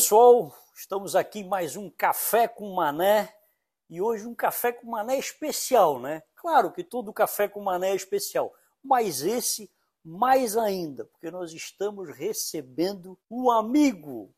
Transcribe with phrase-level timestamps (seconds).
[0.00, 3.36] pessoal, estamos aqui mais um Café com Mané
[3.86, 6.22] e hoje um Café com Mané especial, né?
[6.34, 8.50] Claro que todo café com Mané é especial,
[8.82, 9.70] mas esse
[10.02, 14.34] mais ainda, porque nós estamos recebendo um amigo,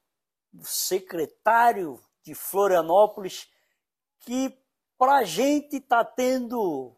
[0.53, 3.49] o secretário de Florianópolis,
[4.19, 4.59] que
[4.99, 6.93] para a gente está tendo,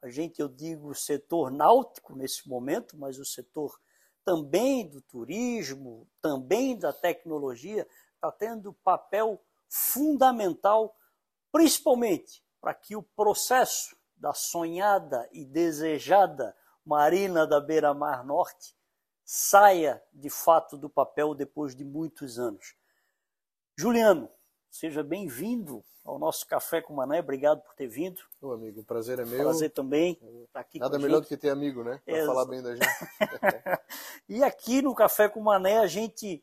[0.00, 3.78] a gente eu digo setor náutico nesse momento, mas o setor
[4.24, 7.86] também do turismo, também da tecnologia,
[8.28, 10.96] está tendo papel fundamental,
[11.52, 18.76] principalmente para que o processo da sonhada e desejada Marina da Beira-Mar Norte
[19.24, 22.76] saia de fato do papel depois de muitos anos.
[23.76, 24.30] Juliano,
[24.70, 28.22] seja bem-vindo ao nosso Café com Mané, obrigado por ter vindo.
[28.40, 29.40] Ô amigo, o prazer é meu.
[29.40, 32.00] Prazer também estar aqui Nada melhor do que ter amigo, né?
[32.04, 32.86] Para falar bem da gente.
[34.28, 36.42] e aqui no Café com Mané a gente,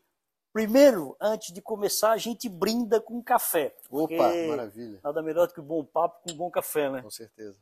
[0.54, 3.76] primeiro, antes de começar, a gente brinda com café.
[3.90, 5.00] Opa, maravilha.
[5.02, 7.02] Nada melhor do que um bom papo com um bom café, né?
[7.02, 7.60] Com certeza.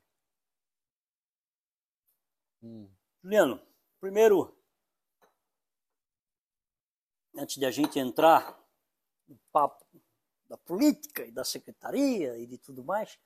[2.62, 2.86] Hum.
[3.24, 3.58] Juliano,
[3.98, 4.54] primeiro,
[7.34, 8.62] antes de a gente entrar
[9.26, 9.86] no papo
[10.46, 13.18] da política e da secretaria e de tudo mais,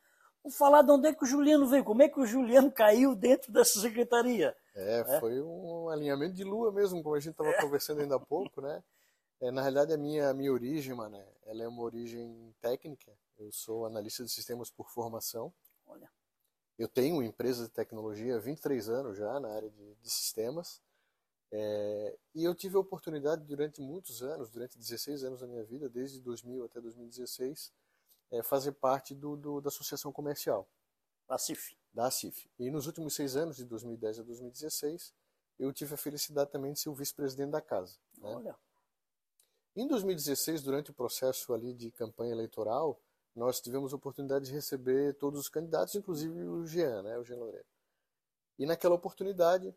[0.44, 3.16] vamos falar de onde é que o Juliano veio, como é que o Juliano caiu
[3.16, 4.56] dentro dessa secretaria.
[4.76, 5.20] É, é?
[5.20, 7.60] foi um alinhamento de lua mesmo, como a gente estava é.
[7.60, 8.80] conversando ainda há pouco, né?
[9.40, 13.12] É, na realidade, a minha, a minha origem, mano, ela é uma origem técnica.
[13.38, 15.52] Eu sou analista de sistemas por formação.
[15.86, 16.10] Olha.
[16.78, 20.80] Eu tenho empresa de tecnologia há 23 anos já na área de, de sistemas.
[21.50, 25.88] É, e eu tive a oportunidade durante muitos anos, durante 16 anos da minha vida,
[25.88, 27.72] desde 2000 até 2016,
[28.30, 30.68] é, fazer parte do, do, da associação comercial.
[31.28, 31.76] Da CIF.
[31.92, 32.50] Da CIF.
[32.58, 35.14] E nos últimos seis anos, de 2010 a 2016,
[35.58, 37.96] eu tive a felicidade também de ser o vice-presidente da casa.
[38.18, 38.34] Né?
[38.34, 38.56] Olha.
[39.76, 42.98] Em 2016, durante o processo ali de campanha eleitoral,
[43.34, 47.36] nós tivemos a oportunidade de receber todos os candidatos, inclusive o Jean, né, o Jean
[47.36, 47.66] Loureiro.
[48.58, 49.76] E naquela oportunidade,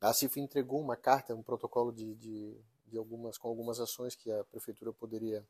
[0.00, 4.28] a CIF entregou uma carta, um protocolo de, de, de algumas, com algumas ações que
[4.28, 5.46] a prefeitura poderia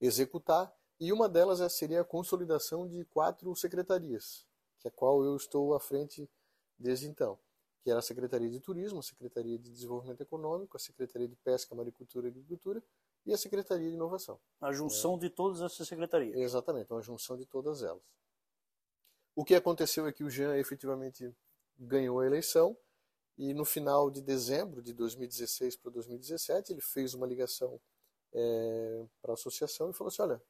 [0.00, 4.46] executar, e uma delas seria a consolidação de quatro secretarias,
[4.78, 6.26] que é a qual eu estou à frente
[6.78, 7.38] desde então,
[7.82, 11.74] que era a Secretaria de Turismo, a Secretaria de Desenvolvimento Econômico, a Secretaria de Pesca,
[11.74, 12.82] Maricultura e Agricultura
[13.24, 14.40] e a Secretaria de Inovação.
[14.60, 15.18] A junção é.
[15.18, 16.36] de todas essas secretarias.
[16.36, 18.02] Exatamente, uma junção de todas elas.
[19.34, 21.32] O que aconteceu é que o Jean efetivamente
[21.78, 22.76] ganhou a eleição
[23.36, 27.80] e no final de dezembro de 2016 para 2017 ele fez uma ligação
[28.32, 30.42] é, para a associação e falou assim, olha,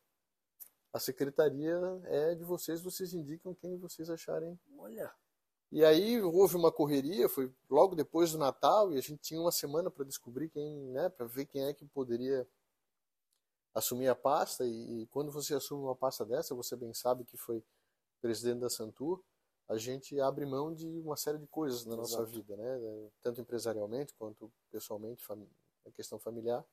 [0.93, 4.59] a secretaria é de vocês, vocês indicam quem vocês acharem.
[4.79, 5.13] Olha.
[5.71, 9.53] E aí houve uma correria, foi logo depois do Natal e a gente tinha uma
[9.53, 12.49] semana para descobrir quem, né, para ver quem é que poderia
[13.75, 17.37] assumir a pasta, e, e, quando você assume uma pasta dessa, você bem sabe que
[17.37, 17.63] foi
[18.21, 19.23] presidente da Santur,
[19.69, 22.01] a gente abre mão de uma série de coisas na Exato.
[22.01, 23.11] nossa vida, né?
[23.21, 25.23] tanto empresarialmente quanto pessoalmente,
[25.87, 26.65] a questão familiar.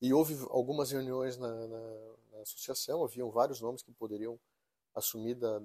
[0.00, 4.38] E houve algumas reuniões na, na, na, associação, haviam vários nomes que poderiam
[4.96, 5.62] assumir da,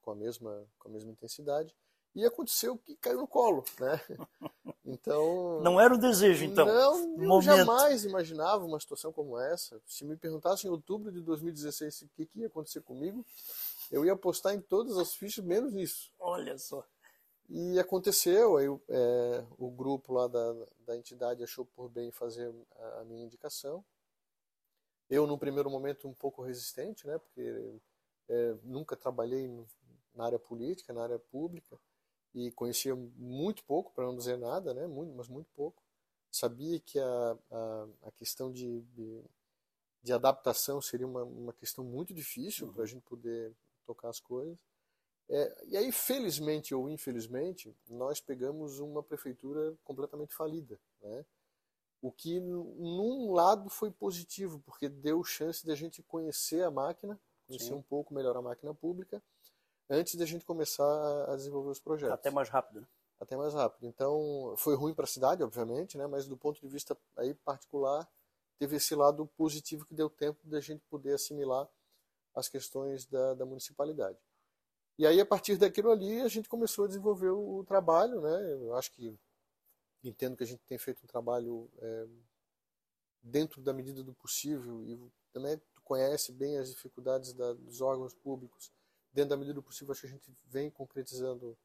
[0.00, 1.74] com, a mesma, com a mesma intensidade,
[2.14, 4.00] e aconteceu que caiu no colo, né?
[4.82, 5.60] Então.
[5.60, 6.66] Não era o desejo, então.
[6.66, 7.44] Não, eu Momento.
[7.44, 9.80] jamais imaginava uma situação como essa.
[9.86, 13.24] Se me perguntassem em outubro de 2016 o que, que ia acontecer comigo,
[13.92, 16.10] eu ia apostar em todas as fichas, menos nisso.
[16.18, 16.84] Olha só.
[17.48, 20.56] E aconteceu, aí é, o grupo lá da,
[20.86, 23.84] da entidade achou por bem fazer a, a minha indicação.
[25.08, 27.18] Eu, num primeiro momento, um pouco resistente, né?
[27.18, 27.74] Porque
[28.30, 29.48] é, nunca trabalhei
[30.14, 31.78] na área política, na área pública
[32.32, 34.86] e conhecia muito pouco, para não dizer nada, né?
[34.86, 35.82] Muito, mas muito pouco.
[36.30, 39.24] Sabia que a, a, a questão de, de,
[40.00, 42.72] de, adaptação seria uma, uma questão muito difícil uhum.
[42.72, 43.52] para a gente poder
[43.84, 44.56] tocar as coisas.
[45.28, 51.24] É, e aí, felizmente ou infelizmente, nós pegamos uma prefeitura completamente falida, né?
[52.02, 57.20] O que, num lado, foi positivo, porque deu chance de a gente conhecer a máquina,
[57.50, 59.22] conhecer um pouco melhor a máquina pública,
[59.88, 62.14] antes da gente começar a desenvolver os projetos.
[62.14, 62.80] Até mais rápido.
[62.80, 62.86] Né?
[63.18, 63.86] Até mais rápido.
[63.86, 66.06] Então, foi ruim para a cidade, obviamente, né?
[66.06, 68.08] mas do ponto de vista aí particular,
[68.58, 71.68] teve esse lado positivo que deu tempo da gente poder assimilar
[72.34, 74.18] as questões da, da municipalidade.
[74.96, 78.20] E aí, a partir daquilo ali, a gente começou a desenvolver o, trabalho.
[78.20, 78.52] Né?
[78.62, 79.18] Eu acho que
[80.04, 82.06] entendo que a gente tem feito um trabalho é,
[83.22, 84.98] dentro da medida do possível e
[85.32, 88.70] também conhece bem as dificuldades da, dos órgãos públicos
[89.12, 91.58] dentro da medida do possível, acho que a gente vem concretizando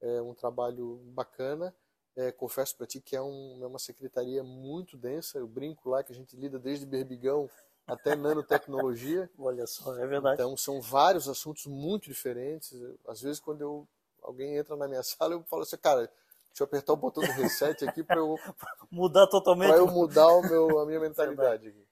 [0.00, 1.72] é, um trabalho bacana.
[2.16, 5.38] é, confesso para ti que é, um, é, uma secretaria muito densa.
[5.38, 7.48] Eu brinco lá que a gente lida desde berbigão
[7.86, 9.30] até nanotecnologia.
[9.38, 10.34] Olha só, é verdade.
[10.34, 12.74] Então são vários assuntos muito diferentes.
[13.06, 13.86] Às vezes quando eu,
[14.20, 16.10] alguém entra na minha sala, eu falo assim, cara,
[16.48, 18.36] deixa eu apertar o botão do reset aqui para eu
[18.90, 19.68] mudar totalmente.
[19.68, 21.68] Para eu mudar o meu, a minha mentalidade.
[21.68, 21.87] Aqui.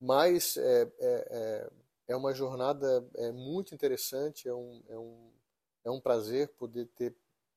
[0.00, 1.70] Mas é, é, é,
[2.08, 5.30] é uma jornada é, muito interessante, é um, é, um,
[5.84, 7.14] é um prazer poder ter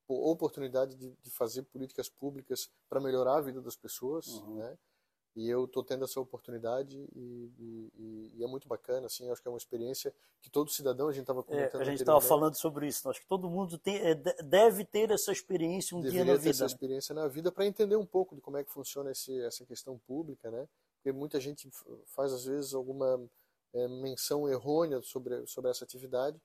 [0.07, 4.57] oportunidade de, de fazer políticas públicas para melhorar a vida das pessoas, uhum.
[4.57, 4.77] né?
[5.35, 9.47] E eu estou tendo essa oportunidade e, e, e, é muito bacana, assim, acho que
[9.47, 12.53] é uma experiência que todo cidadão, a gente estava comentando é, A gente estava falando
[12.53, 16.33] sobre isso, acho que todo mundo tem, é, deve ter essa experiência um Deveria dia
[16.33, 16.49] na vida.
[16.51, 19.65] essa experiência na vida para entender um pouco de como é que funciona esse, essa
[19.65, 20.67] questão pública, né?
[21.03, 21.69] Porque muita gente
[22.15, 23.21] faz, às vezes, alguma
[23.73, 26.39] é, menção errônea sobre, sobre essa atividade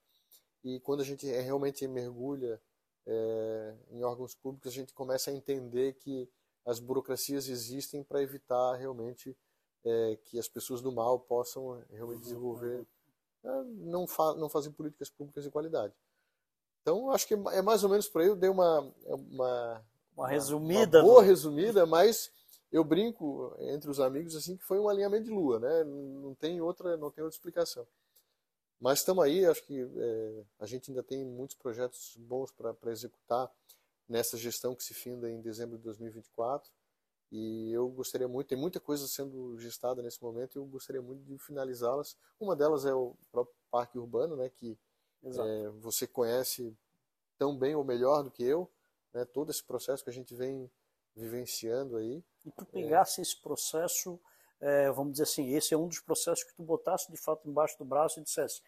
[0.64, 2.60] e quando a gente é, realmente mergulha
[3.06, 6.28] é, em órgãos públicos, a gente começa a entender que
[6.66, 9.37] as burocracias existem para evitar realmente
[9.84, 12.87] é, que as pessoas do mal possam realmente desenvolver,
[13.44, 15.94] é, não, fa não fazer políticas públicas de qualidade.
[16.82, 18.28] Então, acho que é mais ou menos por aí.
[18.28, 20.99] Eu dei uma, uma, uma resumida.
[20.99, 22.31] Uma boa resumida, mas
[22.70, 25.84] eu brinco entre os amigos assim que foi um alinhamento de lua, né?
[25.84, 27.86] Não tem outra, não tem outra explicação.
[28.80, 33.50] Mas estamos aí, acho que é, a gente ainda tem muitos projetos bons para executar
[34.08, 36.70] nessa gestão que se finda em dezembro de 2024.
[37.30, 41.22] E eu gostaria muito, tem muita coisa sendo gestada nesse momento e eu gostaria muito
[41.24, 42.16] de finalizá-las.
[42.40, 44.78] Uma delas é o próprio Parque Urbano, né, que
[45.24, 46.74] é, você conhece
[47.36, 48.70] tão bem ou melhor do que eu,
[49.12, 50.70] né, todo esse processo que a gente vem
[51.14, 52.24] vivenciando aí.
[52.48, 53.22] E tu pegasse é...
[53.22, 54.20] esse processo
[54.60, 57.78] é, vamos dizer assim, esse é um dos processos que tu botasse de fato embaixo
[57.78, 58.60] do braço e dissesse,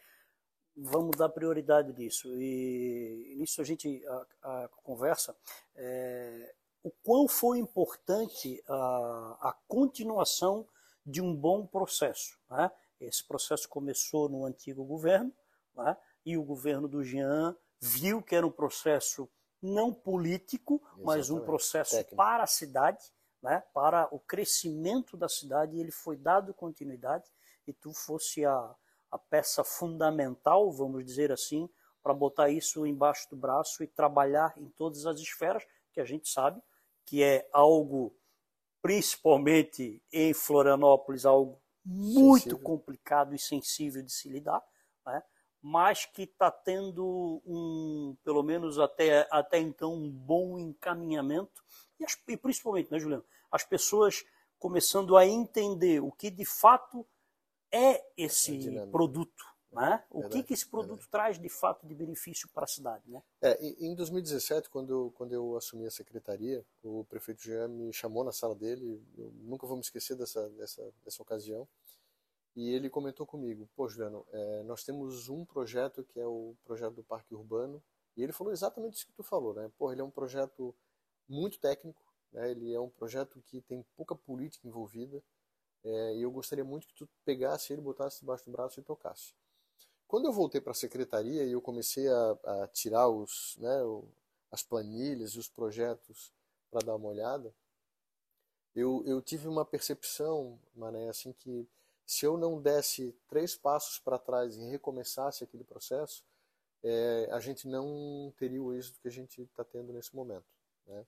[0.77, 2.32] vamos dar prioridade nisso.
[2.41, 5.37] E nisso a gente a, a conversa
[5.75, 10.67] é, o quão foi importante a, a continuação
[11.05, 12.38] de um bom processo.
[12.49, 12.71] Né?
[13.00, 15.33] Esse processo começou no antigo governo,
[15.75, 15.97] né?
[16.25, 19.29] e o governo do Jean viu que era um processo
[19.61, 21.05] não político, Exatamente.
[21.05, 22.17] mas um processo Técnico.
[22.17, 23.05] para a cidade,
[23.43, 27.31] né, para o crescimento da cidade, ele foi dado continuidade,
[27.67, 28.75] e tu fosse a,
[29.11, 31.69] a peça fundamental, vamos dizer assim,
[32.03, 36.29] para botar isso embaixo do braço e trabalhar em todas as esferas, que a gente
[36.29, 36.61] sabe
[37.05, 38.15] que é algo,
[38.81, 42.59] principalmente em Florianópolis, algo muito sensível.
[42.61, 44.63] complicado e sensível de se lidar,
[45.05, 45.23] né?
[45.63, 51.63] mas que está tendo um, pelo menos até, até então, um bom encaminhamento
[52.00, 54.25] e, as, e principalmente, né, Juliano, as pessoas
[54.58, 57.06] começando a entender o que de fato
[57.73, 59.44] é esse é produto.
[59.73, 60.02] Né?
[60.11, 63.08] O que, que esse produto traz de fato de benefício para a cidade?
[63.08, 63.23] Né?
[63.41, 68.25] É, em 2017, quando eu, quando eu assumi a secretaria, o prefeito Jean me chamou
[68.25, 71.69] na sala dele, eu nunca vou me esquecer dessa, dessa, dessa ocasião,
[72.56, 76.94] e ele comentou comigo: Pô, Juliano, é, nós temos um projeto que é o projeto
[76.94, 77.81] do Parque Urbano,
[78.17, 79.70] e ele falou exatamente isso que tu falou, né?
[79.79, 80.75] Pô, ele é um projeto
[81.31, 82.50] muito técnico, né?
[82.50, 85.23] ele é um projeto que tem pouca política envolvida
[85.85, 89.32] é, e eu gostaria muito que tu pegasse ele, botasse debaixo do braço e tocasse.
[90.06, 94.05] Quando eu voltei para a secretaria e eu comecei a, a tirar os, né, o,
[94.50, 96.33] as planilhas e os projetos
[96.71, 97.55] para dar uma olhada,
[98.75, 101.66] eu, eu tive uma percepção, Mané, assim que
[102.05, 106.25] se eu não desse três passos para trás e recomeçasse aquele processo,
[106.83, 110.47] é, a gente não teria o êxito que a gente está tendo nesse momento.
[110.87, 111.07] Né?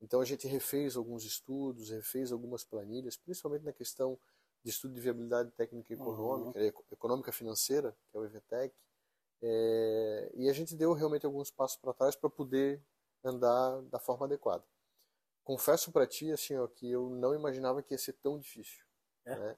[0.00, 4.18] Então a gente refez alguns estudos, refez algumas planilhas, principalmente na questão
[4.62, 6.72] de estudo de viabilidade técnica e econômica, uhum.
[6.90, 8.74] econômica financeira, que é o EVTEC,
[9.42, 12.82] é, e a gente deu realmente alguns passos para trás para poder
[13.24, 14.64] andar da forma adequada.
[15.42, 18.84] Confesso para ti assim, ó, que eu não imaginava que ia ser tão difícil,
[19.24, 19.38] é?
[19.38, 19.56] né?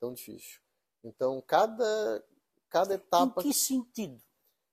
[0.00, 0.60] tão difícil.
[1.02, 2.24] Então cada
[2.68, 3.40] cada etapa.
[3.40, 4.20] Em que sentido?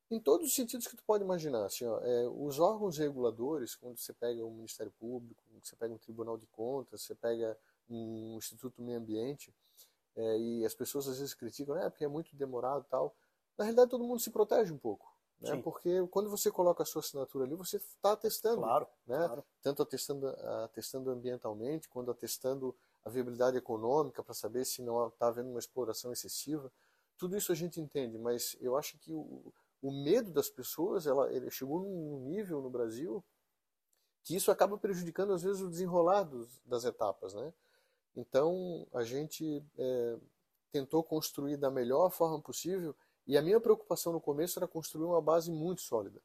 [0.10, 1.66] Em todos os sentidos que tu pode imaginar.
[1.66, 5.98] Assim, ó, é, os órgãos reguladores, quando você pega o Ministério Público, você pega um
[5.98, 7.58] Tribunal de Contas, você pega
[7.90, 9.54] um Instituto do Meio Ambiente,
[10.16, 13.16] é, e as pessoas às vezes criticam, né, porque é muito demorado e tal.
[13.58, 15.16] Na realidade, todo mundo se protege um pouco.
[15.40, 15.56] Né?
[15.64, 18.62] Porque quando você coloca a sua assinatura ali, você está atestando.
[18.62, 19.18] Claro, né?
[19.18, 19.44] Claro.
[19.62, 20.28] Tanto atestando,
[20.64, 26.12] atestando ambientalmente, quanto atestando a viabilidade econômica, para saber se não está havendo uma exploração
[26.12, 26.72] excessiva.
[27.18, 31.32] Tudo isso a gente entende, mas eu acho que o, o medo das pessoas, ela,
[31.32, 33.24] ele chegou num nível no Brasil
[34.24, 37.54] que isso acaba prejudicando às vezes o desenrolar dos, das etapas, né?
[38.16, 40.18] Então a gente é,
[40.72, 45.22] tentou construir da melhor forma possível e a minha preocupação no começo era construir uma
[45.22, 46.22] base muito sólida,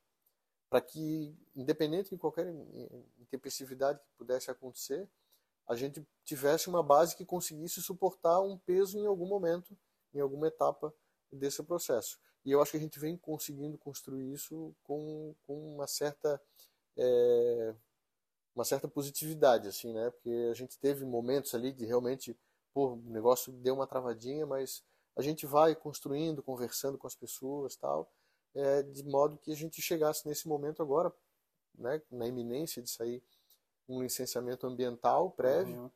[0.71, 2.47] para que, independente de qualquer
[3.21, 5.09] intempestividade que pudesse acontecer,
[5.67, 9.77] a gente tivesse uma base que conseguisse suportar um peso em algum momento,
[10.15, 10.95] em alguma etapa
[11.31, 12.19] desse processo.
[12.45, 16.41] E eu acho que a gente vem conseguindo construir isso com, com uma certa
[16.97, 17.75] é,
[18.55, 20.11] uma certa positividade, assim, né?
[20.11, 22.37] Porque a gente teve momentos ali de realmente,
[22.73, 24.83] pô, o negócio deu uma travadinha, mas
[25.17, 28.11] a gente vai construindo, conversando com as pessoas, tal,
[28.55, 31.13] é, de modo que a gente chegasse nesse momento agora,
[31.75, 33.23] né, na iminência de sair
[33.89, 35.91] um licenciamento ambiental prévio, uhum.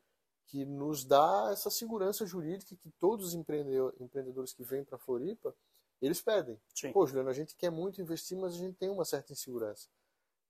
[0.47, 5.55] que nos dá essa segurança jurídica que todos os empreendedores que vêm para Floripa,
[6.01, 6.59] eles pedem.
[6.73, 6.91] Sim.
[6.91, 9.87] Pô, Juliano, a gente quer muito investir, mas a gente tem uma certa insegurança.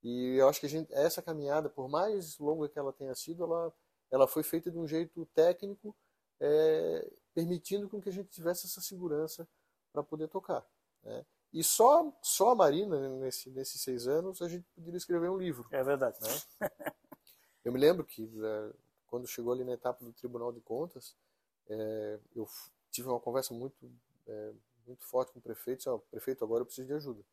[0.04, 3.44] E eu acho que a gente, essa caminhada, por mais longa que ela tenha sido,
[3.44, 3.74] ela,
[4.12, 5.96] ela foi feita de um jeito técnico,
[6.40, 9.48] é, permitindo com que a gente tivesse essa segurança
[9.92, 10.66] para poder tocar.
[11.04, 11.26] Né?
[11.54, 15.68] E só, só a Marina, nesse, nesses seis anos, a gente poderia escrever um livro.
[15.72, 16.18] É verdade.
[16.22, 16.30] Né?
[17.64, 18.74] eu me lembro que, é,
[19.08, 21.16] quando chegou ali na etapa do Tribunal de Contas,
[21.70, 22.48] é, eu
[22.92, 23.76] tive uma conversa muito,
[24.28, 24.54] é,
[24.88, 25.80] muito forte com o prefeito.
[25.80, 27.24] Disse, oh, prefeito, agora eu preciso de ajuda.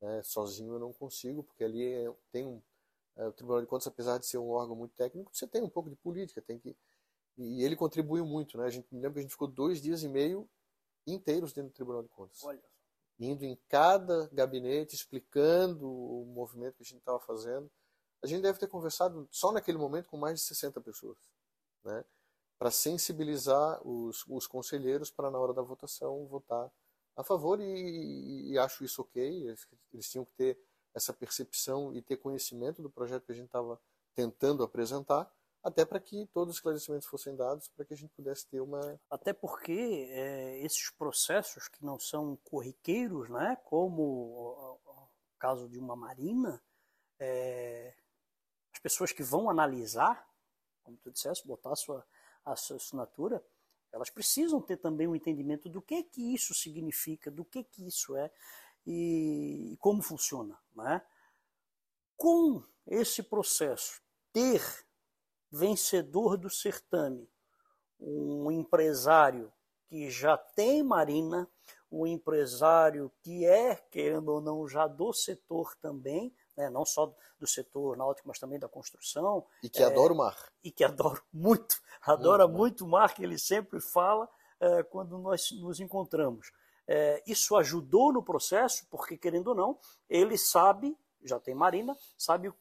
[0.00, 0.22] Né?
[0.22, 2.62] Sozinho eu não consigo, porque ali é, tem um.
[3.16, 5.70] É, o Tribunal de Contas, apesar de ser um órgão muito técnico, você tem um
[5.70, 6.76] pouco de política, tem que.
[7.38, 8.64] E ele contribuiu muito, né?
[8.64, 10.48] A gente me lembra que a gente ficou dois dias e meio
[11.06, 12.42] inteiros dentro do Tribunal de Contas.
[12.42, 12.62] Olha.
[13.18, 17.70] Indo em cada gabinete, explicando o movimento que a gente estava fazendo.
[18.22, 21.18] A gente deve ter conversado só naquele momento com mais de 60 pessoas,
[21.84, 22.04] né?
[22.58, 26.70] Para sensibilizar os, os conselheiros para, na hora da votação, votar
[27.16, 29.22] a favor e, e, acho isso ok.
[29.22, 30.58] Eles, eles tinham que ter
[30.94, 33.80] essa percepção e ter conhecimento do projeto que a gente estava
[34.14, 35.30] tentando apresentar,
[35.62, 38.98] até para que todos os esclarecimentos fossem dados, para que a gente pudesse ter uma.
[39.10, 45.08] Até porque é, esses processos que não são corriqueiros, né, como o,
[45.38, 46.62] caso de uma marina,
[47.18, 47.94] é,
[48.72, 50.26] as pessoas que vão analisar,
[50.82, 52.06] como tu disseste, botar a sua,
[52.44, 53.44] a sua assinatura,
[53.92, 58.16] elas precisam ter também um entendimento do que que isso significa, do que que isso
[58.16, 58.30] é
[58.86, 60.58] e, e como funciona.
[60.74, 61.02] Né?
[62.16, 64.00] Com esse processo,
[64.32, 64.62] ter
[65.50, 67.28] vencedor do certame,
[67.98, 69.52] um empresário
[69.88, 71.48] que já tem marina,
[71.90, 77.46] um empresário que é, querendo ou não, já do setor também, né, não só do
[77.46, 79.46] setor náutico, mas também da construção.
[79.62, 80.36] E que é, adora o mar.
[80.64, 84.28] E que adora muito, adora muito, muito o mar, que ele sempre fala
[84.60, 86.52] é, quando nós nos encontramos.
[86.88, 92.52] É, isso ajudou no processo, porque, querendo ou não, ele sabe, já tem marina, sabe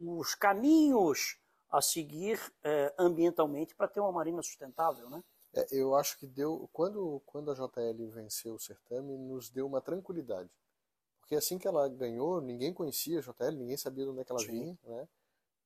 [0.00, 1.38] os caminhos
[1.70, 5.22] a seguir é, ambientalmente para ter uma marina sustentável, né?
[5.52, 9.80] É, eu acho que deu quando quando a JL venceu o certame nos deu uma
[9.80, 10.50] tranquilidade
[11.24, 14.30] porque assim que ela ganhou, ninguém conhecia a JL, ninguém sabia de onde é que
[14.30, 14.48] ela Sim.
[14.48, 15.08] vinha, né?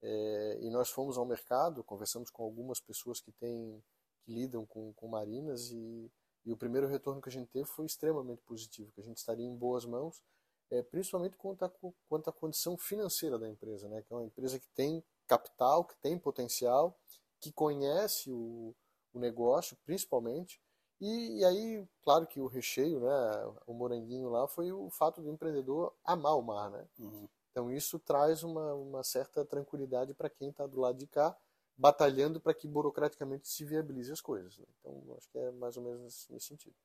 [0.01, 3.83] É, e nós fomos ao mercado, conversamos com algumas pessoas que têm
[4.23, 6.13] que lidam com, com marinas e,
[6.45, 9.45] e o primeiro retorno que a gente teve foi extremamente positivo, que a gente estaria
[9.45, 10.23] em boas mãos,
[10.71, 11.73] é, principalmente quanto à,
[12.09, 14.01] quanto à condição financeira da empresa, né?
[14.03, 16.97] Que é uma empresa que tem capital, que tem potencial,
[17.41, 18.73] que conhece o,
[19.13, 20.63] o negócio, principalmente,
[21.01, 25.31] e, e, aí, claro que o recheio, né, o moranguinho lá, foi o fato do
[25.31, 26.87] empreendedor amar o mar, né?
[26.99, 27.29] Uhum.
[27.51, 31.37] Então isso traz uma, uma certa tranquilidade para quem está do lado de cá,
[31.77, 34.59] batalhando para que burocraticamente se viabilize as coisas.
[34.59, 34.65] Né?
[34.79, 36.77] Então acho que é mais ou menos nesse, nesse sentido.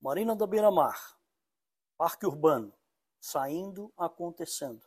[0.00, 1.16] Marina da Beira-Mar,
[1.96, 2.72] parque urbano,
[3.20, 4.84] saindo, acontecendo.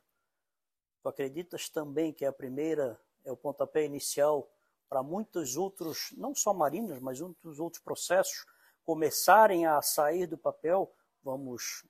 [1.01, 4.49] Tu acreditas também que é a primeira, é o pontapé inicial
[4.89, 8.45] para muitos outros, não só marinas, mas muitos outros processos
[8.83, 11.85] começarem a sair do papel, vamos,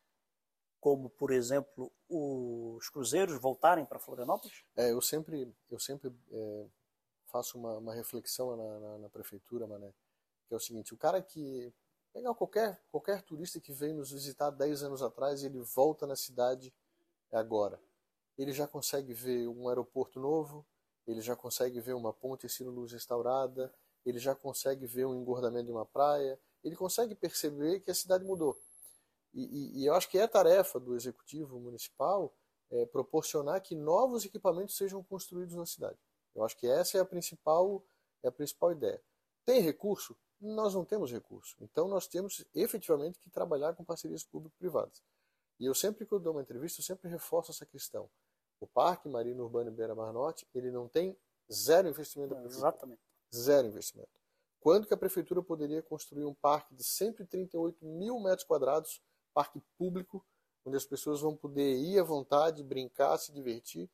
[0.79, 4.63] como por exemplo, os cruzeiros voltarem para Florianópolis?
[4.75, 6.65] É, eu sempre, eu sempre é,
[7.27, 9.93] faço uma, uma reflexão na, na, na, prefeitura, Mané,
[10.47, 11.73] que é o seguinte, o cara que
[12.13, 16.73] pegar qualquer, qualquer turista que veio nos visitar 10 anos atrás ele volta na cidade
[17.29, 17.77] agora.
[18.37, 20.65] Ele já consegue ver um aeroporto novo,
[21.07, 23.73] ele já consegue ver uma ponte sino luz restaurada,
[24.05, 28.23] ele já consegue ver um engordamento de uma praia, ele consegue perceber que a cidade
[28.23, 28.57] mudou.
[29.33, 32.33] E, e, e eu acho que é tarefa do executivo municipal
[32.71, 35.97] é, proporcionar que novos equipamentos sejam construídos na cidade.
[36.33, 37.83] Eu acho que essa é a principal,
[38.23, 39.01] é a principal ideia.
[39.45, 40.17] Tem recurso?
[40.39, 41.55] Nós não temos recurso.
[41.61, 45.03] Então nós temos efetivamente que trabalhar com parcerias público-privadas.
[45.59, 48.09] E eu sempre que eu dou uma entrevista, eu sempre reforço essa questão.
[48.59, 51.17] O Parque Marino Urbano Beira-Mar Norte, ele não tem
[51.51, 52.67] zero investimento da prefeitura.
[52.67, 53.01] Exatamente.
[53.33, 54.09] Zero investimento.
[54.59, 59.01] Quando que a prefeitura poderia construir um parque de 138 mil metros quadrados,
[59.33, 60.25] parque público,
[60.65, 63.89] onde as pessoas vão poder ir à vontade, brincar, se divertir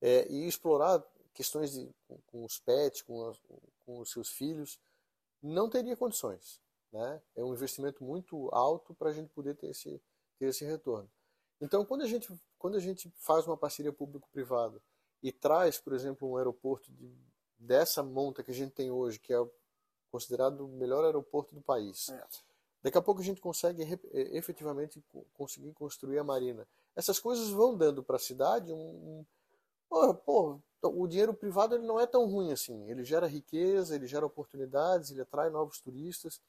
[0.00, 3.38] é, e explorar questões de, com, com os pets, com, as,
[3.84, 4.80] com os seus filhos,
[5.42, 6.60] não teria condições.
[6.90, 7.22] Né?
[7.34, 10.00] É um investimento muito alto para a gente poder ter esse,
[10.38, 11.10] ter esse retorno.
[11.62, 12.28] Então, quando a gente,
[12.58, 14.82] quando a gente faz uma parceria público-privada
[15.22, 17.08] e traz, por exemplo, um aeroporto de,
[17.56, 19.38] dessa monta que a gente tem hoje, que é
[20.10, 22.26] considerado o melhor aeroporto do país, é.
[22.82, 25.02] daqui a pouco a gente consegue é, efetivamente
[25.32, 26.66] conseguir construir a marina.
[26.96, 29.24] Essas coisas vão dando para a cidade um,
[29.88, 32.90] um pô, o dinheiro privado ele não é tão ruim assim.
[32.90, 36.40] Ele gera riqueza, ele gera oportunidades, ele atrai novos turistas.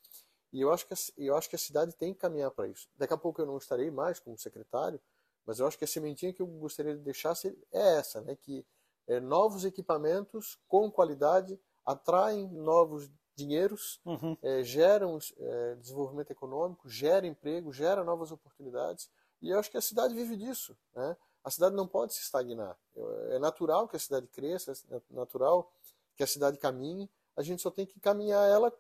[0.53, 2.88] E eu acho que a, eu acho que a cidade tem que caminhar para isso.
[2.95, 5.01] Daqui a pouco eu não estarei mais como secretário,
[5.45, 7.33] mas eu acho que a sementinha que eu gostaria de deixar
[7.72, 8.36] é essa, né?
[8.36, 8.63] Que
[9.07, 14.38] é, novos equipamentos com qualidade atraem novos dinheiros, uhum.
[14.43, 19.10] é, geram é, desenvolvimento econômico, geram emprego, geram novas oportunidades.
[19.41, 21.17] E eu acho que a cidade vive disso, né?
[21.43, 22.77] A cidade não pode se estagnar.
[23.31, 25.69] É natural que a cidade cresça, é natural
[26.15, 27.10] que a cidade caminhe.
[27.36, 28.72] A gente só tem que caminhar ela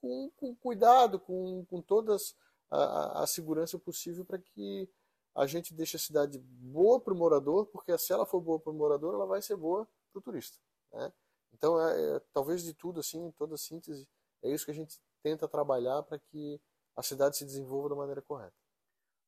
[0.00, 2.36] com, com cuidado, com, com todas
[2.70, 4.88] a, a segurança possível para que
[5.34, 8.72] a gente deixe a cidade boa para o morador, porque se ela for boa para
[8.72, 10.58] o morador, ela vai ser boa para o turista.
[10.92, 11.12] Né?
[11.52, 14.08] Então, é, é, talvez de tudo, assim, toda síntese,
[14.42, 16.60] é isso que a gente tenta trabalhar para que
[16.96, 18.56] a cidade se desenvolva da maneira correta.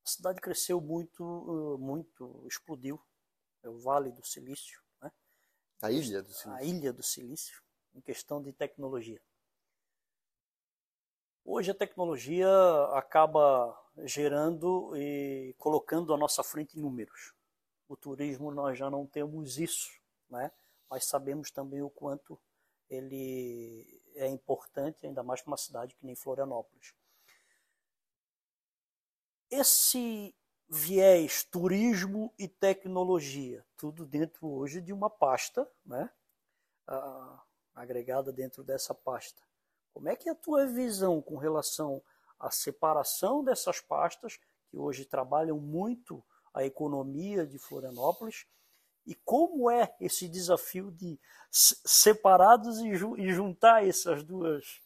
[0.03, 2.99] A cidade cresceu muito, muito, explodiu.
[3.63, 5.11] É o Vale do Silício, né?
[5.81, 6.51] A Ilha do Silício.
[6.51, 7.61] A Ilha do Silício,
[7.93, 9.21] em questão de tecnologia.
[11.43, 12.47] Hoje a tecnologia
[12.93, 17.33] acaba gerando e colocando à nossa frente números.
[17.87, 19.89] O turismo nós já não temos isso,
[20.29, 20.51] né?
[20.91, 22.37] mas sabemos também o quanto
[22.89, 26.93] ele é importante, ainda mais para uma cidade que nem Florianópolis.
[29.49, 30.35] Esse
[30.69, 36.09] viés turismo e tecnologia, tudo dentro hoje de uma pasta, né?
[36.85, 37.41] Ah,
[37.73, 39.41] agregada dentro dessa pasta.
[39.93, 42.01] Como é que é a tua visão com relação
[42.39, 46.23] à separação dessas pastas, que hoje trabalham muito
[46.53, 48.45] a economia de Florianópolis,
[49.05, 51.19] e como é esse desafio de
[51.51, 52.95] separados e,
[53.31, 54.79] juntar essas duas?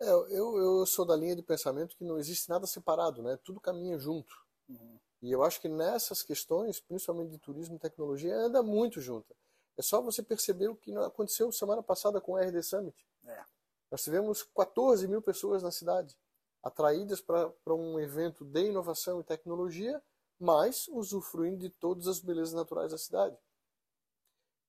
[0.00, 3.38] É, eu, eu sou da linha de pensamento que não existe nada separado, né?
[3.44, 4.34] tudo caminha junto.
[4.68, 4.98] Uhum.
[5.20, 9.36] E eu acho que nessas questões, principalmente de turismo e tecnologia, anda muito junto.
[9.76, 12.96] É só você perceber o que aconteceu semana passada com o RD Summit.
[13.26, 13.44] É.
[13.92, 16.16] Nós tivemos 14 mil pessoas na cidade,
[16.62, 20.02] atraídas para um evento de inovação e tecnologia,
[20.40, 23.36] mas usufruindo de todas as belezas naturais da cidade.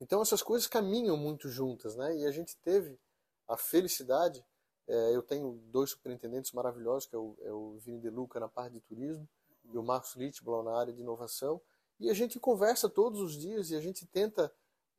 [0.01, 2.17] Então essas coisas caminham muito juntas, né?
[2.17, 2.99] E a gente teve
[3.47, 4.45] a felicidade.
[4.85, 8.49] É, eu tenho dois superintendentes maravilhosos, que é o, é o Vini De Luca na
[8.49, 9.25] parte de turismo
[9.71, 11.61] e o Marcos Littblau na área de inovação.
[11.97, 14.53] E a gente conversa todos os dias e a gente tenta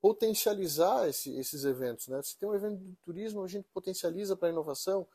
[0.04, 2.08] potencializar esse, esses eventos.
[2.08, 2.20] Né?
[2.20, 5.08] Se tem um evento de turismo, a gente potencializa para a inovação.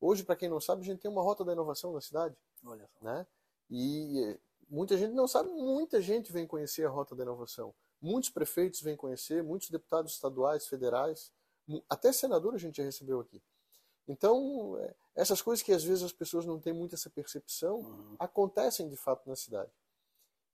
[0.00, 2.36] Hoje, para quem não sabe, a gente tem uma rota da inovação na cidade.
[2.64, 3.04] Olha só.
[3.04, 3.26] Né?
[3.68, 4.38] E
[4.70, 7.74] muita gente não sabe, muita gente vem conhecer a rota da inovação.
[8.00, 11.32] Muitos prefeitos vêm conhecer, muitos deputados estaduais, federais,
[11.90, 13.42] até senador a gente já recebeu aqui.
[14.06, 18.14] Então, é, essas coisas que às vezes as pessoas não têm muito essa percepção, uhum.
[18.16, 19.72] acontecem de fato na cidade.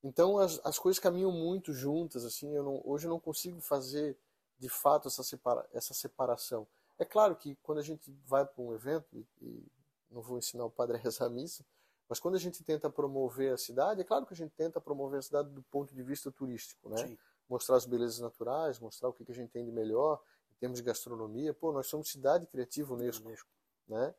[0.02, 4.18] Então as, as coisas caminham muito juntas, assim, eu não, hoje eu não consigo fazer
[4.58, 6.66] de fato essa, separa, essa separação.
[6.98, 9.72] É claro que quando a gente vai para um evento, e, e,
[10.10, 11.64] não vou ensinar o padre a rezar a missa,
[12.08, 15.18] mas quando a gente tenta promover a cidade, é claro que a gente tenta promover
[15.18, 17.06] a cidade do ponto de vista turístico, né?
[17.06, 17.18] Sim.
[17.48, 20.78] Mostrar as belezas naturais, mostrar o que, que a gente tem de melhor em termos
[20.78, 21.54] de gastronomia.
[21.54, 23.48] Pô, nós somos cidade criativa Unesco, Unesco.
[23.88, 24.14] né?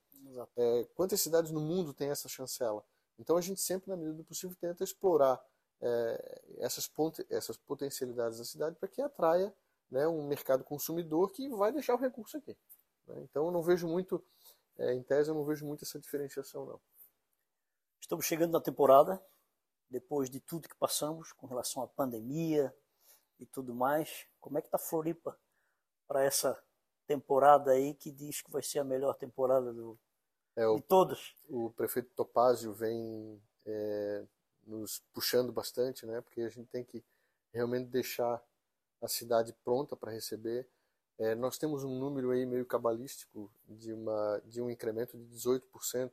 [0.58, 2.84] É, quantas cidades no mundo têm essa chancela?
[3.20, 5.40] Então a gente sempre, na medida do possível, tenta explorar
[5.86, 6.90] é, essas,
[7.30, 9.54] essas potencialidades da cidade para que atraia
[9.92, 12.58] né, um mercado consumidor que vai deixar o recurso aqui.
[13.06, 13.22] Né?
[13.24, 14.24] Então eu não vejo muito,
[14.78, 16.82] é, em tese, eu não vejo muito essa diferenciação não.
[18.00, 19.22] Estamos chegando na temporada,
[19.90, 22.74] depois de tudo que passamos com relação à pandemia
[23.40, 24.26] e tudo mais.
[24.40, 25.38] Como é que está Floripa
[26.08, 26.62] para essa
[27.06, 29.98] temporada aí que diz que vai ser a melhor temporada do,
[30.56, 31.36] é, de todas?
[31.48, 34.26] O prefeito Topázio vem é,
[34.66, 36.22] nos puxando bastante, né?
[36.22, 37.04] Porque a gente tem que
[37.52, 38.42] realmente deixar
[39.02, 40.68] a cidade pronta para receber.
[41.20, 46.12] É, nós temos um número aí meio cabalístico de, uma, de um incremento de 18%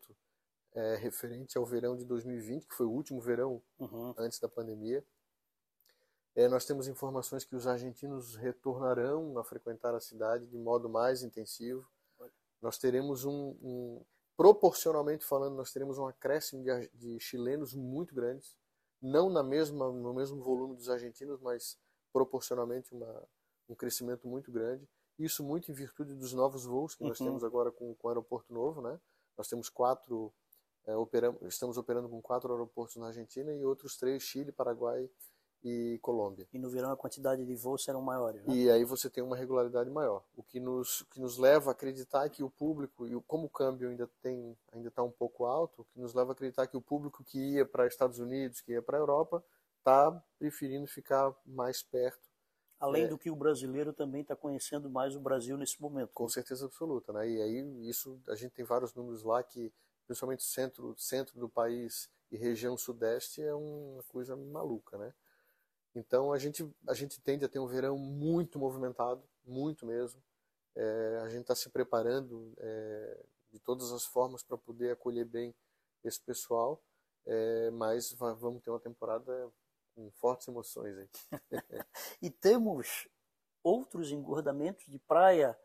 [0.75, 4.15] é, referente ao verão de 2020, que foi o último verão uhum.
[4.19, 5.05] antes da pandemia.
[6.35, 11.23] É, nós temos informações que os argentinos retornarão a frequentar a cidade de modo mais
[11.23, 11.87] intensivo.
[12.63, 14.05] Nós teremos um, um
[14.41, 18.57] proporcionalmente falando, nós teremos um acréscimo de, de chilenos muito grandes.
[18.99, 21.79] não na mesma, no mesmo volume dos argentinos, mas
[22.11, 23.29] proporcionalmente uma,
[23.69, 24.89] um crescimento muito grande.
[25.19, 27.27] Isso muito em virtude dos novos voos que nós uhum.
[27.27, 28.99] temos agora com, com o aeroporto novo, né?
[29.37, 30.33] Nós temos quatro,
[30.87, 35.11] é, operamos, estamos operando com quatro aeroportos na Argentina e outros três, Chile, Paraguai
[35.63, 36.49] e Colômbia.
[36.53, 38.55] E no verão a quantidade de voos serão maiores, né?
[38.55, 40.23] E aí você tem uma regularidade maior.
[40.37, 43.89] O que nos, que nos leva a acreditar que o público, e como o câmbio
[43.89, 46.81] ainda tem ainda está um pouco alto, o que nos leva a acreditar que o
[46.81, 49.45] público que ia para Estados Unidos, que ia para a Europa,
[49.79, 52.31] está preferindo ficar mais perto.
[52.79, 56.11] Além é, do que o brasileiro também está conhecendo mais o Brasil nesse momento.
[56.15, 57.29] Com certeza absoluta, né?
[57.29, 59.71] E aí isso a gente tem vários números lá que,
[60.07, 65.13] principalmente centro centro do país e região sudeste é uma coisa maluca, né?
[65.95, 70.23] Então a gente, a gente tende a ter um verão muito movimentado, muito mesmo.
[70.77, 75.55] É, a gente está se preparando é, de todas as formas para poder acolher bem
[76.05, 76.83] esse pessoal,
[77.27, 79.51] é, mas vamos ter uma temporada
[79.95, 81.09] com fortes emoções aí.
[82.23, 83.09] e temos
[83.63, 85.59] outros engordamentos de praia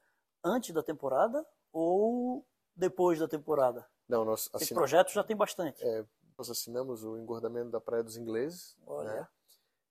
[0.43, 3.87] antes da temporada ou depois da temporada?
[4.07, 4.65] Não, nós assin...
[4.65, 5.83] Esse projeto já tem bastante.
[5.83, 6.05] É,
[6.37, 8.77] nós assinamos o engordamento da Praia dos Ingleses.
[8.85, 9.13] Olha.
[9.13, 9.27] Né?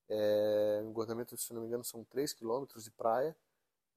[0.09, 3.37] É, engordamento, se não me engano, são 3 quilômetros de praia.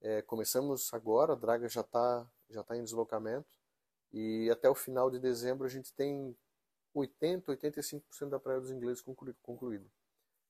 [0.02, 3.48] É, começamos agora, a draga já está já tá em deslocamento.
[4.12, 6.36] E até o final de dezembro a gente tem
[6.94, 9.04] 80, 85% da Praia dos Ingleses
[9.42, 9.90] concluído.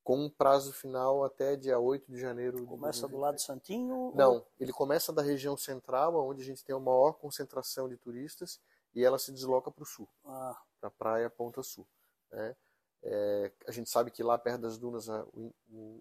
[0.03, 2.65] Com um prazo final até dia 8 de janeiro.
[2.65, 4.13] Começa do lado de Santinho?
[4.15, 4.47] Não, ou...
[4.59, 8.61] ele começa da região central, onde a gente tem a maior concentração de turistas,
[8.95, 10.57] e ela se desloca para o sul, ah.
[10.79, 11.85] para a Praia Ponta Sul.
[12.31, 12.55] Né?
[13.03, 15.25] É, a gente sabe que lá perto das dunas a,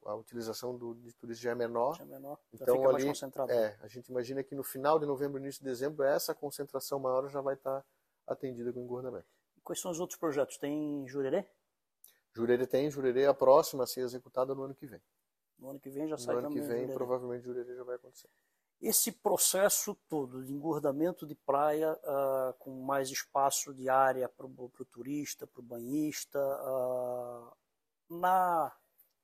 [0.06, 1.94] a utilização do, de turismo já é menor.
[1.96, 2.38] Já é menor.
[2.52, 3.12] então ali,
[3.50, 7.28] é, a gente imagina que no final de novembro, início de dezembro, essa concentração maior
[7.28, 7.84] já vai estar
[8.26, 9.26] atendida com engordamento.
[9.56, 10.56] E quais são os outros projetos?
[10.56, 11.46] Tem Jurerê?
[12.34, 15.00] Jurerê tem, Jurerê é a próxima a ser executada no ano que vem.
[15.58, 16.92] No ano que vem já sai No ano que vem, Jurerê.
[16.92, 18.28] provavelmente Jurerê já vai acontecer.
[18.80, 24.70] Esse processo todo de engordamento de praia uh, com mais espaço de área para o
[24.90, 27.56] turista, para o banhista, uh,
[28.08, 28.70] na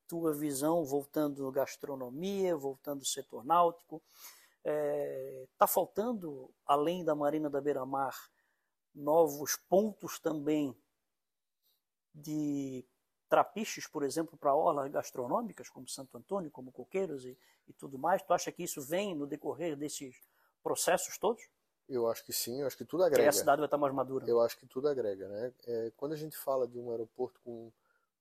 [0.09, 4.03] tua visão, voltando gastronomia, voltando setor náutico,
[4.59, 8.15] está é, tá faltando, além da Marina da Beira-Mar,
[8.95, 10.77] novos pontos também
[12.15, 12.85] de
[13.33, 17.35] trapiches, por exemplo, para orlas gastronômicas, como Santo Antônio, como Coqueiros e,
[17.67, 18.21] e tudo mais?
[18.21, 20.21] Tu acha que isso vem no decorrer desses
[20.63, 21.43] processos todos?
[21.89, 23.23] Eu acho que sim, eu acho que tudo agrega.
[23.23, 24.27] Que a cidade vai estar mais madura.
[24.29, 25.51] Eu acho que tudo agrega, né?
[25.67, 27.73] É, quando a gente fala de um aeroporto com,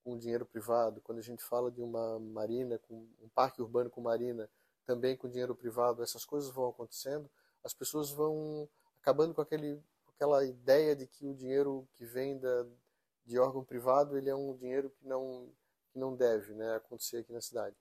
[0.02, 4.00] com dinheiro privado, quando a gente fala de uma marina, com um parque urbano com
[4.00, 4.50] marina,
[4.86, 7.30] também com dinheiro privado, essas coisas vão acontecendo,
[7.66, 8.66] as pessoas vão
[9.02, 9.78] acabando com, aquele,
[10.16, 12.66] aquela ideia de que o dinheiro que vem da,
[13.26, 15.52] de órgão privado, ele é um dinheiro que não,
[15.92, 17.76] que não deve né, acontecer aqui na cidade.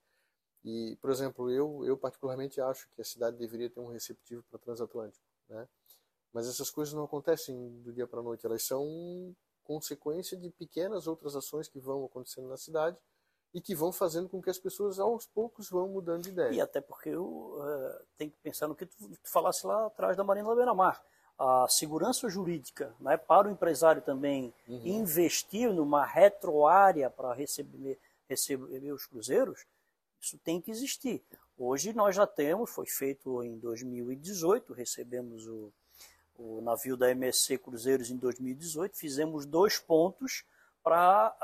[0.65, 4.59] E, por exemplo, eu, eu particularmente acho que a cidade deveria ter um receptivo para
[4.59, 5.67] transatlântico, né?
[6.33, 11.07] Mas essas coisas não acontecem do dia para a noite, elas são consequência de pequenas
[11.07, 12.97] outras ações que vão acontecendo na cidade
[13.53, 16.53] e que vão fazendo com que as pessoas aos poucos vão mudando de ideia.
[16.53, 20.17] E até porque eu uh, tenho que pensar no que tu, tu falasse lá atrás
[20.17, 21.03] da Marina da Beira-Mar
[21.41, 24.83] a segurança jurídica né, para o empresário também uhum.
[24.85, 27.99] investir numa retroárea para receber,
[28.29, 29.65] receber os cruzeiros,
[30.21, 31.23] isso tem que existir.
[31.57, 35.73] Hoje nós já temos, foi feito em 2018, recebemos o,
[36.37, 40.45] o navio da MSC Cruzeiros em 2018, fizemos dois pontos
[40.83, 41.35] para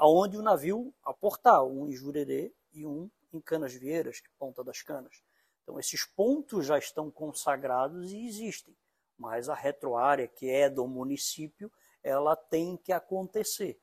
[0.00, 5.22] aonde o navio aportar, um em Jurerê e um em Canas Vieiras, Ponta das Canas.
[5.62, 8.74] Então esses pontos já estão consagrados e existem
[9.18, 11.70] mas a retroárea, que é do município,
[12.02, 13.80] ela tem que acontecer.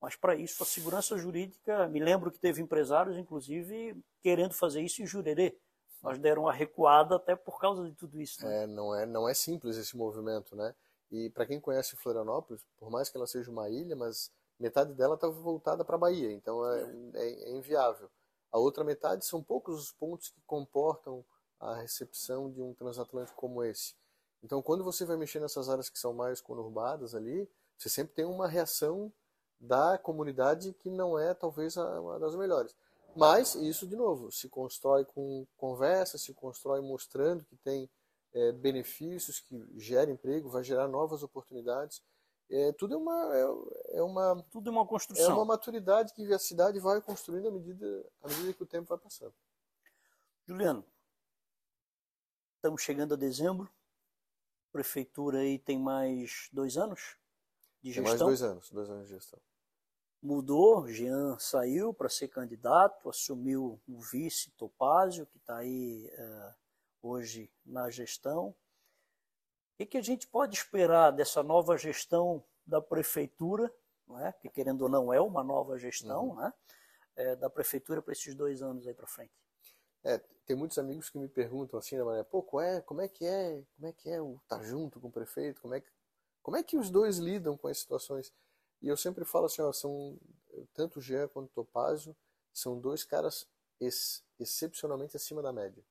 [0.00, 5.02] Mas para isso, a segurança jurídica, me lembro que teve empresários, inclusive, querendo fazer isso
[5.02, 5.56] em Jurerê.
[6.02, 8.44] Nós deram uma recuada até por causa de tudo isso.
[8.44, 8.64] Né?
[8.64, 10.74] É, não, é, não é simples esse movimento, né?
[11.10, 15.14] E para quem conhece Florianópolis, por mais que ela seja uma ilha, mas metade dela
[15.14, 16.82] está voltada para a Bahia, então é,
[17.14, 18.10] é, é, inviável.
[18.52, 21.24] A outra metade são poucos os pontos que comportam
[21.58, 23.94] a recepção de um transatlântico como esse.
[24.44, 28.26] Então, quando você vai mexer nessas áreas que são mais conurbadas ali, você sempre tem
[28.26, 29.10] uma reação
[29.58, 32.76] da comunidade que não é talvez uma das melhores.
[33.16, 37.88] Mas isso, de novo, se constrói com conversa, se constrói mostrando que tem
[38.34, 42.02] é, benefícios, que gera emprego, vai gerar novas oportunidades.
[42.50, 45.30] É, tudo é uma, é, é, uma tudo é uma construção.
[45.30, 48.88] É uma maturidade que a cidade vai construindo à medida, à medida que o tempo
[48.88, 49.32] vai passando.
[50.46, 50.84] Juliano,
[52.58, 53.70] estamos chegando a dezembro
[54.74, 57.16] prefeitura aí tem mais dois anos
[57.80, 58.02] de gestão?
[58.02, 59.40] Tem mais dois anos, dois anos de gestão.
[60.20, 66.54] mudou, Jean saiu para ser candidato, assumiu o vice Topázio, que está aí uh,
[67.00, 68.48] hoje na gestão.
[69.78, 73.72] O que, a gente pode esperar dessa nova gestão da prefeitura,
[74.22, 74.32] é?
[74.32, 76.36] que querendo ou não é uma nova gestão uhum.
[76.36, 76.52] né?
[77.14, 79.32] é, da prefeitura para esses dois anos aí para frente?
[80.04, 83.08] É, tem muitos amigos que me perguntam assim, né, Maria, pô, qual é, como é
[83.08, 85.80] que é, como é que é o estar tá junto com o prefeito, como é
[85.80, 85.88] que,
[86.42, 88.32] como é que os dois lidam com as situações?
[88.82, 90.18] E eu sempre falo assim, ó, são
[90.74, 92.14] tanto o Jean quanto o Topázio
[92.52, 93.48] são dois caras
[93.80, 95.82] ex excepcionalmente acima da média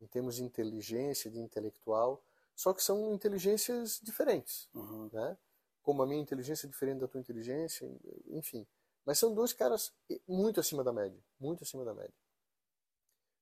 [0.00, 2.22] em termos de inteligência, de intelectual,
[2.54, 5.08] só que são inteligências diferentes, uhum.
[5.12, 5.36] né?
[5.82, 7.88] Como a minha inteligência é diferente da tua inteligência,
[8.28, 8.66] enfim.
[9.04, 9.92] Mas são dois caras
[10.26, 12.14] muito acima da média, muito acima da média.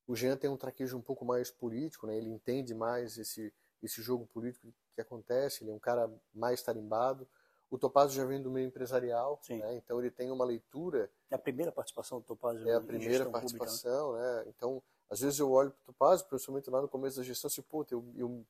[0.06, 2.16] O Jean tem um traquejo um pouco mais político, né?
[2.16, 7.26] Ele entende mais esse esse jogo político que acontece, ele é um cara mais tarimbado.
[7.70, 9.76] O Topazio já vem do meio empresarial, né?
[9.76, 11.10] então ele tem uma leitura.
[11.30, 12.68] É a primeira participação do Topazio.
[12.68, 14.44] É a primeira participação, pública, né?
[14.44, 14.52] né?
[14.56, 17.62] Então, às vezes eu olho para o Topazio, principalmente lá no começo da gestão, assim,
[17.62, 18.46] pô, eu, eu,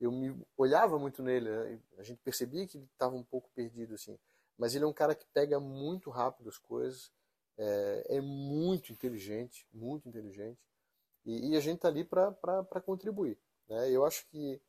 [0.00, 1.78] eu me olhava muito nele, né?
[1.98, 4.18] a gente percebia que ele estava um pouco perdido, assim.
[4.56, 7.12] Mas ele é um cara que pega muito rápido as coisas,
[7.58, 10.58] é, é muito inteligente, muito inteligente,
[11.24, 13.38] e, e a gente está ali para contribuir.
[13.68, 13.90] Né?
[13.90, 14.60] Eu acho que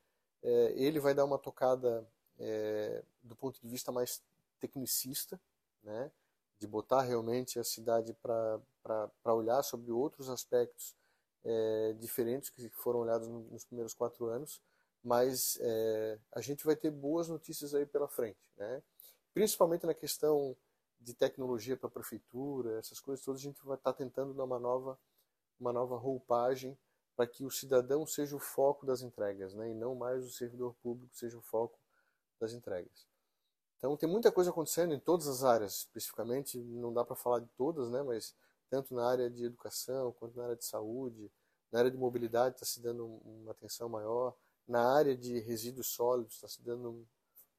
[0.44, 2.08] é, ele vai dar uma tocada
[2.40, 4.22] é, do ponto de vista mais
[4.60, 5.40] tecnicista,
[5.84, 6.12] né,
[6.60, 10.96] de botar realmente a cidade para olhar sobre outros aspectos
[11.44, 14.62] é, diferentes que foram olhados nos primeiros quatro anos,
[15.04, 18.82] mas é, a gente vai ter boas notícias aí pela frente, né?
[19.34, 20.56] principalmente na questão
[21.00, 24.46] de tecnologia para a prefeitura, essas coisas todas, a gente vai estar tá tentando dar
[24.46, 24.98] uma nova,
[25.60, 26.78] uma nova roupagem
[27.16, 29.70] para que o cidadão seja o foco das entregas, né?
[29.70, 31.80] e não mais o servidor público seja o foco
[32.40, 33.08] das entregas.
[33.78, 37.48] Então tem muita coisa acontecendo em todas as áreas, especificamente não dá para falar de
[37.58, 38.36] todas, né, mas
[38.70, 41.32] tanto na área de educação quanto na área de saúde,
[41.72, 44.36] na área de mobilidade está se dando uma atenção maior,
[44.68, 47.06] na área de resíduos sólidos está se dando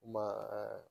[0.02, 0.84] uma,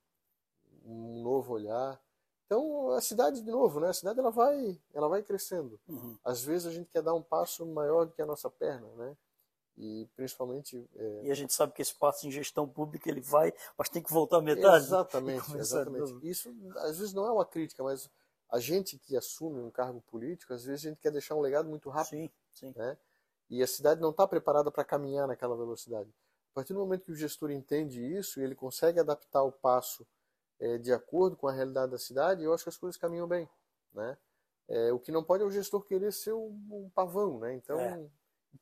[0.86, 2.02] um novo olhar.
[2.46, 3.90] Então a cidade de novo, né?
[3.90, 5.80] A cidade ela vai, ela vai crescendo.
[5.88, 6.18] Uhum.
[6.24, 9.16] Às vezes a gente quer dar um passo maior do que a nossa perna, né?
[9.78, 11.22] e principalmente é...
[11.26, 14.12] e a gente sabe que esse passo em gestão pública ele vai mas tem que
[14.12, 18.10] voltar a metade exatamente exatamente isso às vezes não é uma crítica mas
[18.50, 21.68] a gente que assume um cargo político às vezes a gente quer deixar um legado
[21.68, 22.74] muito rápido sim, sim.
[22.76, 22.98] né
[23.50, 26.10] e a cidade não está preparada para caminhar naquela velocidade
[26.52, 30.08] a partir do momento que o gestor entende isso e ele consegue adaptar o passo
[30.60, 33.50] é, de acordo com a realidade da cidade eu acho que as coisas caminham bem
[33.94, 34.18] né
[34.68, 37.80] é, o que não pode é o gestor querer ser um, um pavão né então
[37.80, 38.10] é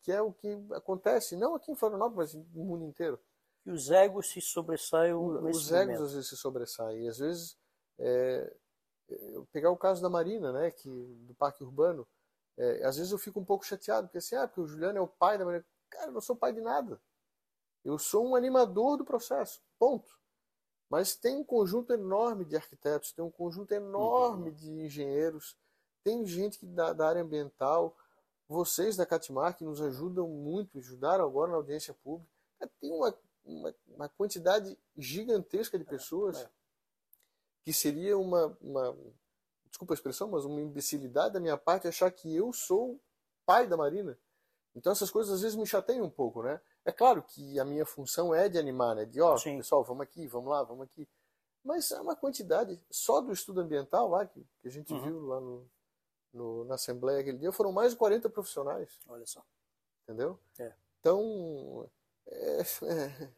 [0.01, 3.19] que é o que acontece, não aqui em Florianópolis, mas no mundo inteiro.
[3.65, 7.05] E os egos se sobressaem Os egos às vezes se sobressaem.
[7.05, 7.57] E às vezes,
[7.99, 8.53] é,
[9.51, 12.07] pegar o caso da Marina, né, que, do Parque Urbano,
[12.57, 15.01] é, às vezes eu fico um pouco chateado, porque assim, ah, porque o Juliano é
[15.01, 15.65] o pai da Marina.
[15.89, 16.99] Cara, eu não sou pai de nada.
[17.83, 20.11] Eu sou um animador do processo, ponto.
[20.93, 24.55] Mas tem um conjunto enorme de arquitetos, tem um conjunto enorme uhum.
[24.55, 25.57] de engenheiros,
[26.03, 27.97] tem gente que da, da área ambiental,
[28.47, 32.31] vocês da Catmar que nos ajudam muito, ajudaram agora na audiência pública.
[32.79, 36.49] Tem uma, uma, uma quantidade gigantesca de pessoas é, é.
[37.63, 38.95] que seria uma, uma,
[39.69, 43.01] desculpa a expressão, mas uma imbecilidade da minha parte achar que eu sou
[43.47, 44.15] pai da Marina.
[44.75, 46.61] Então essas coisas às vezes me chateiam um pouco, né?
[46.85, 49.05] É claro que a minha função é de animar, né?
[49.05, 51.07] De, ó, oh, pessoal, vamos aqui, vamos lá, vamos aqui.
[51.63, 55.01] Mas é uma quantidade, só do estudo ambiental lá, que, que a gente uhum.
[55.01, 55.65] viu lá no,
[56.33, 58.99] no, na Assembleia aquele dia, foram mais de 40 profissionais.
[59.07, 59.41] Olha só.
[60.03, 60.37] Entendeu?
[60.59, 60.73] É.
[60.99, 61.89] Então,
[62.27, 63.29] é, é,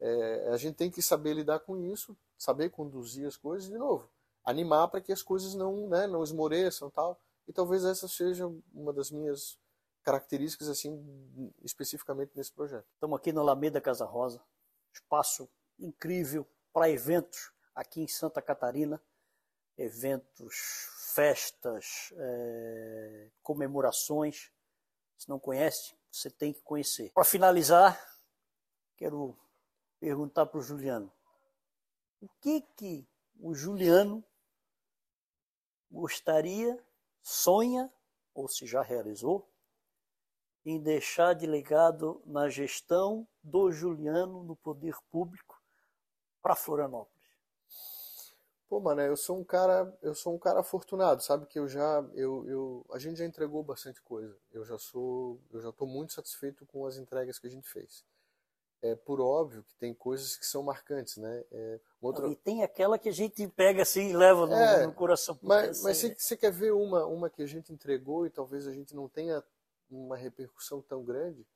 [0.00, 4.08] é, a gente tem que saber lidar com isso, saber conduzir as coisas, de novo,
[4.44, 7.18] animar para que as coisas não, né, não esmoreçam tal.
[7.46, 9.58] E talvez essa seja uma das minhas
[10.04, 12.86] características, assim, especificamente nesse projeto.
[12.92, 14.40] Estamos aqui na Alameda Casa Rosa,
[14.92, 19.02] espaço incrível para eventos aqui em Santa Catarina,
[19.76, 20.54] eventos
[21.14, 24.52] festas, é, comemorações.
[25.16, 27.10] Se não conhece, você tem que conhecer.
[27.12, 27.98] Para finalizar,
[28.96, 29.36] quero
[29.98, 31.10] perguntar para o Juliano:
[32.20, 33.08] o que que
[33.40, 34.22] o Juliano
[35.90, 36.78] gostaria,
[37.22, 37.90] sonha
[38.34, 39.48] ou se já realizou
[40.64, 45.60] em deixar de legado na gestão do Juliano no poder público
[46.40, 47.14] para Florianópolis?
[48.68, 52.04] Pô, mano, eu sou um cara, eu sou um cara afortunado, sabe que eu já,
[52.14, 54.36] eu, eu, a gente já entregou bastante coisa.
[54.50, 58.04] Eu já sou, eu já tô muito satisfeito com as entregas que a gente fez.
[58.82, 61.44] é por óbvio que tem coisas que são marcantes, né?
[61.52, 62.26] É, outra...
[62.26, 65.38] E tem aquela que a gente pega assim e leva no, é, no coração.
[65.42, 68.72] Mas, mas você, você, quer ver uma, uma que a gente entregou e talvez a
[68.72, 69.44] gente não tenha
[69.94, 71.46] uma repercussão tão grande,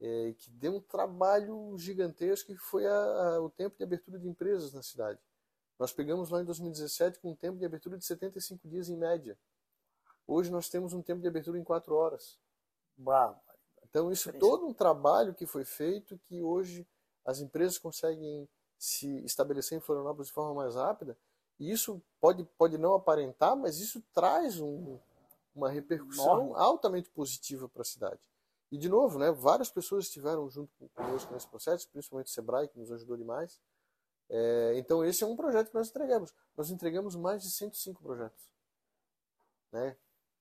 [0.00, 4.28] é, que deu um trabalho gigantesco, que foi a, a, o tempo de abertura de
[4.28, 5.18] empresas na cidade.
[5.78, 9.38] Nós pegamos lá em 2017 com um tempo de abertura de 75 dias em média.
[10.26, 12.38] Hoje nós temos um tempo de abertura em 4 horas.
[12.96, 13.40] Bah,
[13.88, 16.86] então, isso é todo um trabalho que foi feito, que hoje
[17.24, 18.48] as empresas conseguem
[18.78, 21.16] se estabelecer em Florianópolis de forma mais rápida,
[21.58, 24.98] e isso pode, pode não aparentar, mas isso traz um,
[25.58, 28.20] uma repercussão altamente positiva para a cidade.
[28.70, 32.78] E, de novo, né, várias pessoas estiveram junto conosco nesse processo, principalmente o Sebrae, que
[32.78, 33.60] nos ajudou demais.
[34.28, 36.34] É, então, esse é um projeto que nós entregamos.
[36.56, 38.48] Nós entregamos mais de 105 projetos
[39.72, 39.96] né,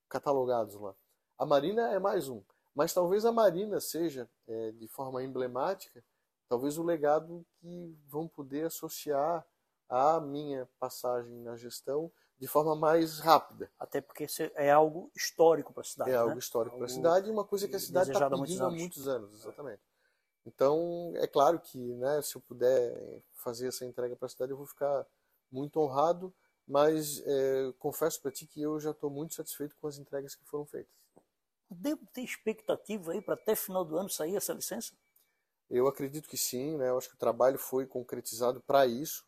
[0.09, 0.93] catalogados lá.
[1.37, 2.41] A Marina é mais um.
[2.75, 6.03] Mas talvez a Marina seja, é, de forma emblemática,
[6.47, 9.45] talvez o legado que vão poder associar
[9.89, 13.69] à minha passagem na gestão de forma mais rápida.
[13.79, 16.11] Até porque é algo histórico para a cidade.
[16.11, 16.19] É né?
[16.19, 19.07] algo histórico para a cidade e uma coisa que a cidade está pedindo há muitos
[19.07, 19.81] anos, exatamente.
[20.45, 24.57] Então, é claro que né, se eu puder fazer essa entrega para a cidade, eu
[24.57, 25.05] vou ficar
[25.51, 26.33] muito honrado,
[26.65, 30.45] mas é, confesso para ti que eu já estou muito satisfeito com as entregas que
[30.45, 30.93] foram feitas.
[31.69, 34.93] Devo ter expectativa aí para até final do ano sair essa licença?
[35.69, 36.89] Eu acredito que sim, né?
[36.89, 39.26] Eu acho que o trabalho foi concretizado para isso.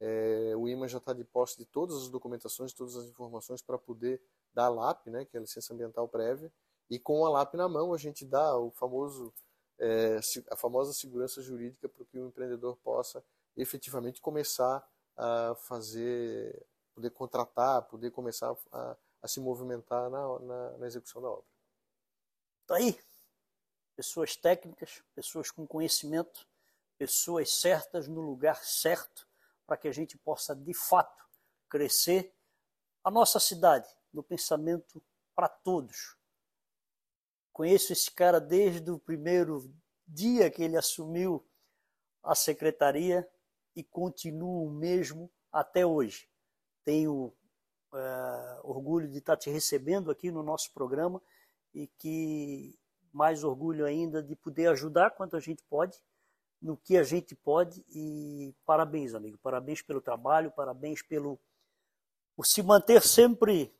[0.00, 3.78] É, o IMA já está de posse de todas as documentações, todas as informações para
[3.78, 4.20] poder
[4.52, 6.52] dar a LAP, né, que é a licença ambiental prévia,
[6.90, 9.32] e com a LAP na mão a gente dá o famoso,
[9.78, 13.24] é, a famosa segurança jurídica para que o empreendedor possa
[13.56, 20.86] efetivamente começar a fazer, poder contratar, poder começar a, a se movimentar na, na, na
[20.86, 21.44] execução da obra.
[22.66, 22.98] Tá aí.
[23.94, 26.46] Pessoas técnicas, pessoas com conhecimento,
[26.98, 29.25] pessoas certas no lugar certo,
[29.66, 31.24] para que a gente possa de fato
[31.68, 32.34] crescer
[33.02, 35.02] a nossa cidade no pensamento
[35.34, 36.16] para todos.
[37.52, 39.72] Conheço esse cara desde o primeiro
[40.06, 41.46] dia que ele assumiu
[42.22, 43.28] a secretaria
[43.74, 46.28] e continuo o mesmo até hoje.
[46.84, 47.32] Tenho
[47.92, 51.20] uh, orgulho de estar te recebendo aqui no nosso programa
[51.74, 52.78] e que
[53.12, 55.98] mais orgulho ainda de poder ajudar quanto a gente pode,
[56.60, 61.38] no que a gente pode e parabéns, amigo, parabéns pelo trabalho, parabéns pelo
[62.34, 63.74] por se manter sempre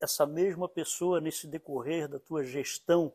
[0.00, 3.12] essa mesma pessoa nesse decorrer da tua gestão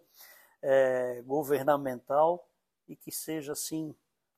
[0.62, 2.50] é, governamental
[2.88, 3.95] e que seja assim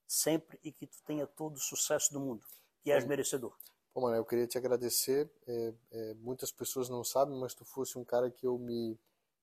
[0.08, 2.46] sempre e que tu tenha todo o sucesso do mundo,
[2.84, 3.56] que és merecedor.
[3.94, 5.30] Pô, mano, eu queria te agradecer.
[5.48, 9.00] É, é, muitas pessoas não sabem, mas tu fosse um cara que eu me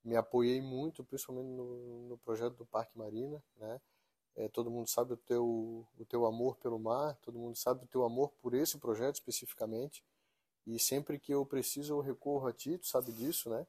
[0.06, 3.80] me apoiei muito, principalmente no, no projeto do Parque Marina, né?
[4.36, 7.88] É, todo mundo sabe o teu, o teu amor pelo mar, todo mundo sabe o
[7.88, 10.04] teu amor por esse projeto especificamente.
[10.66, 13.66] E sempre que eu preciso, eu recorro a ti, tu sabe disso, né?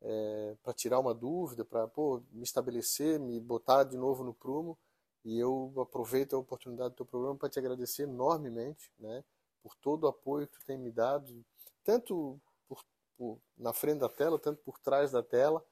[0.00, 1.90] É, para tirar uma dúvida, para
[2.30, 4.78] me estabelecer, me botar de novo no prumo.
[5.24, 9.24] E eu aproveito a oportunidade do teu programa para te agradecer enormemente, né?
[9.62, 11.44] Por todo o apoio que tu tem me dado,
[11.82, 12.84] tanto por,
[13.16, 15.64] por, na frente da tela, tanto por trás da tela.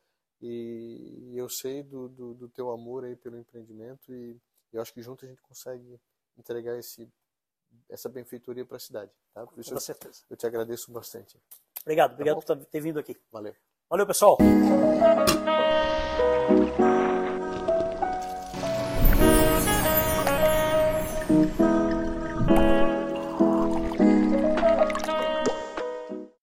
[0.42, 4.36] E, eu sei do, do, do teu amor aí pelo empreendimento e
[4.72, 6.00] eu acho que junto a gente consegue
[6.36, 7.08] entregar esse
[7.88, 9.10] essa benfeitoria para a cidade.
[9.32, 9.46] Tá?
[9.46, 10.22] Por isso Com eu, certeza.
[10.28, 11.40] eu te agradeço bastante.
[11.80, 13.16] Obrigado, tá obrigado por ter vindo aqui.
[13.30, 13.54] Valeu.
[13.88, 14.36] Valeu, pessoal.